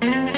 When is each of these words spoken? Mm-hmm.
Mm-hmm. 0.00 0.37